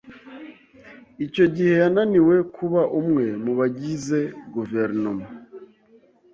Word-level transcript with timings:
Icyo 1.25 1.45
gihe 1.55 1.73
yananiwe 1.81 2.35
kuba 2.55 2.81
umwe 2.99 3.25
mu 3.43 3.53
bagize 3.59 4.19
guverinoma. 4.53 5.25